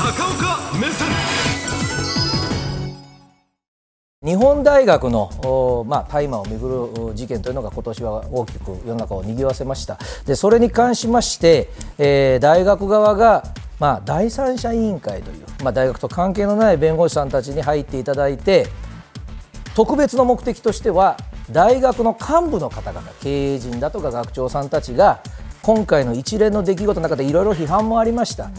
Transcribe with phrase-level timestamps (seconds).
[0.00, 1.08] 高岡目線。
[4.22, 9.98] 日本大学のまあ、大麻をめぐる事件というのが今年は大きく世の中を賑わせました。
[10.24, 11.68] でそれに関しまして、
[11.98, 13.44] えー、大学側が、
[13.78, 18.68] まあ、第三者委員会という、まあ、大学と関係のない弁護士さんたちに入っていただいて
[19.74, 21.18] 特別の目的としては
[21.50, 25.20] 大学の幹部の方々経営陣だとか学長さんたちが
[25.60, 28.50] 今回の一連の出来事の中でいろいろ批判もありました、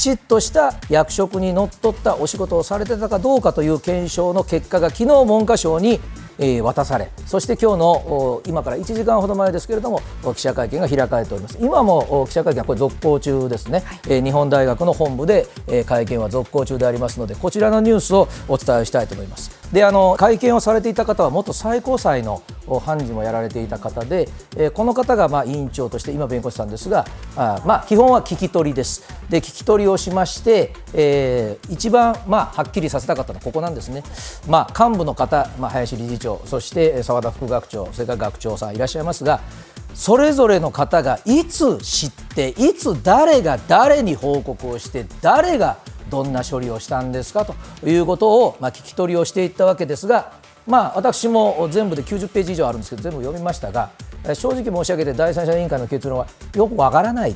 [0.00, 6.00] きちっとした役職にのっとったお仕事をされてたかどうかという検証の結果が昨日文科省に
[6.38, 10.00] え渡されそして今日の今から1時間ほど前ですけれども
[10.34, 11.58] 記者会見が開かれております。
[11.60, 15.46] 今も記者会見はこれ続行中ですね、はい、日本大学の本部で
[15.84, 22.42] 会見は続行中でありますのでこちらのニュースをお伝えしたいと思いますであの会見をされていた方は元最高裁の
[22.84, 27.04] 判事もやられていた方で、えこの方がまあ委員長として今弁護士さんですが
[27.36, 29.02] あ、まあ、基本は聞き取りです。
[29.28, 34.02] で聞き取りをしまして、えー、一番まあはっきりさせたかったのはここなんですね、
[34.48, 39.40] まあ、幹部の方、まあ、林理事長そして澤田副学長それから学長さんいらっしゃいますが
[39.94, 45.78] それぞれの方がいつ知っていつ誰が誰に報告をして誰が
[46.10, 47.54] どんな処理をしたんですかと
[47.86, 50.32] いうことを、ま、聞き取りをしていったわけですが、
[50.66, 53.90] まあ、私も全部で90ページ以上あるんですけど全部読みましたが
[54.34, 57.34] 正直申し上げて第三者委員会の結論はよくわからない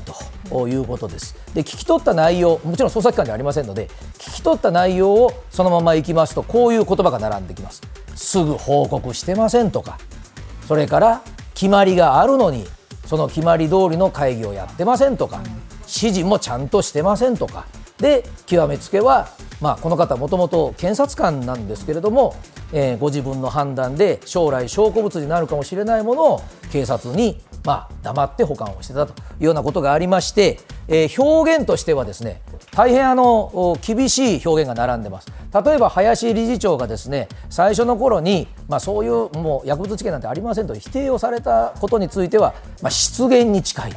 [0.49, 1.35] ということです。
[1.55, 3.87] で聞き取った内容もちろん捜査機関ではありませんので
[4.19, 7.81] 聞き取った内容をそのままいきますとこういう言葉が並んできます。
[8.15, 9.97] すぐ報告してませんとか
[10.67, 11.21] それから
[11.53, 12.65] 決まりがあるのに
[13.05, 15.41] その決まり通りの会議をやってませんとか
[15.81, 17.67] 指示もちゃんとしてませんとか
[17.99, 19.29] で極めつけは、
[19.61, 22.35] まあ、この方もともと検察官なんですけれども、
[22.73, 35.31] えー、ご自分の判断で将来証拠物になるかもしれないものを警察に、まあ、黙って保管をしてたというようなことがありまして、えー、表現としてはですね大変あの厳しい表現が並んでます
[35.63, 43.93] 例えば林理事長がですね最初の頃に、まあ、そういうもう薬物事件なんてありませんと否定をされたことについては、まあ、失言に近い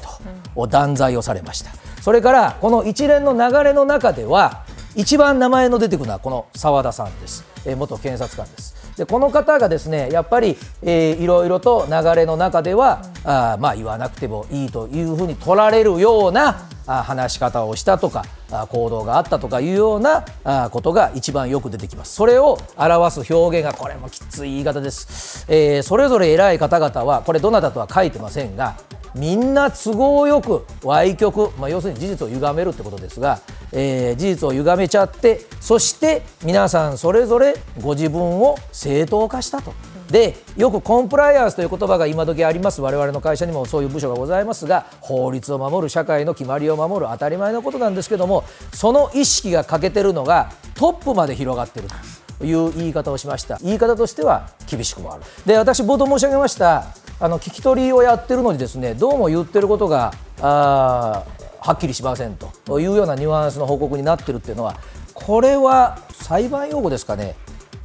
[0.54, 1.72] と断罪をされました。
[2.08, 4.64] それからこの一連の流れの中では
[4.96, 8.96] 一番名前の出てくるのはこの澤田さんです、えー、元検察官です。
[8.96, 22.14] でこの方がですねやっぱり、えー、いろいろと流れの中では、うん、あまあ言わなくてもいいというふうに取られるような、あ話し方をしたとかあ行動があったとかいうようなあことが一番よく出てきます。
[22.14, 28.78] それを表す表現がこれもきつい言い方です、えー、それぞれ偉い方々はこれどなたとは書いてませんが
[29.18, 33.40] みんな都合よく歪曲、まあ、要するに事実を歪めるってことですが、
[33.72, 39.74] えー、事実を歪めちゃってそして皆さんそれぞれご自分を正当化したと。
[40.08, 51.94] でよくコンプライアンスという言葉が今時あります我々の会社にもそういう部署がございますが法律を守る社会の決まりを守る当たり前のことなんですけどもその意識が欠けてるのがトップまで広がってると
[52.42, 53.58] いう言い方をしました。
[53.62, 55.22] 言い方としては厳しくもある。
[55.46, 56.86] で私冒頭申し上げました
[57.20, 61.24] あの聞き取りをやってるのにですねどうも言ってることがあ
[61.60, 64.76] はっきりしませんというようなニュアンスの報告になってるっていうのは
[65.14, 67.34] これは裁判用語ですかね。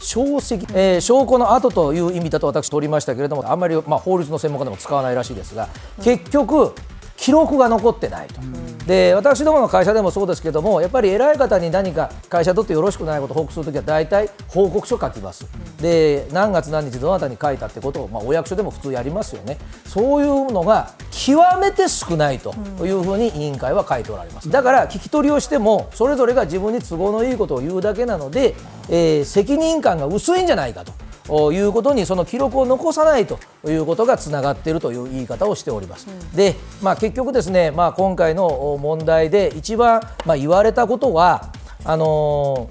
[0.04, 5.70] 証跡、えー、証拠の後という意味だと私取りましたけれどもあんまり、まあ、法律の専門家でも使わないらしいですが
[6.04, 6.76] 結局
[7.24, 8.42] 記録が残ってないと。
[8.86, 15.46] で私どもの会社でもそうですけどもやっぱり偉い方に何か会社にとってよろしくないことを報告するときは大体報告書書きます、
[15.82, 19.58] で何月何日どなたに書いたってことを、まあ、お役所でも普通やりますよね。
[19.86, 24.50] そういうのが極めて少ないというふうに委員会は書いておられます。
[24.50, 28.54] だから聞き取りをしてもそれぞれが自分に都合のいいことを言うだけなので、
[28.90, 30.92] えー、責任感が薄いんじゃないかと。
[31.28, 36.08] いうことにその記録を残さないということがつながっているという言い方をしております。
[36.10, 41.52] うん、で、まあ、結局ですね、まあ、今回の問題で一番、まあ、言われたことは
[41.86, 42.70] あの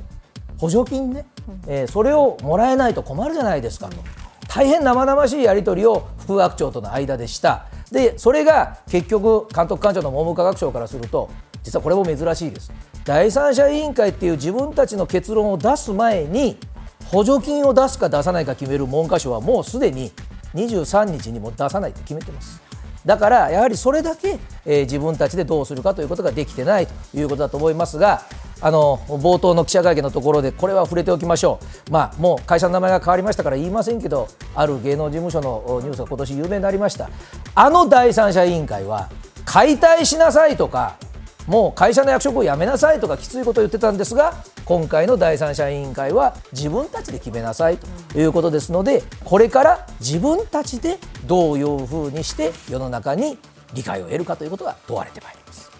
[0.56, 1.26] ー、補助金ね、
[1.66, 3.96] えー、それをもらえないと困るじゃないですかと。
[4.48, 7.66] 大変生々しいやり取りを副学長との間でした。
[7.92, 11.30] でそれが結局監督官庁の文部科学省からすると
[11.62, 12.72] 実はこれも珍しいです
[13.04, 16.56] 第三者委員会っていう自分たちの結論を出す前に
[17.12, 20.10] 補助金を出すか出さないか決める文科省はもうすでに
[20.54, 22.60] 23日にも出さないって決めてます。
[23.04, 28.22] だからやはりそれだけ、えー、自分たちでどうするかということができてないということだと思いますが
[28.60, 37.10] あの冒頭の記者会見のところでこれは触れておきましょう、まあ、もう会社の名前が変わりましたから言いませんけどある芸能事務所のニュースが今年有名になりました。
[37.56, 39.10] あの第三者委員会は
[39.44, 40.96] 解体しなさいとか
[41.46, 44.34] もう会社の役職を辞めなさいとかきついことを言ってたんですが
[44.64, 53.38] 今回の第三者委員会は自分たちで決めなさいということですのでこれから自分たちでどういうふうにして世の中に
[53.74, 55.71] 理解を得るかということが問われてまいります。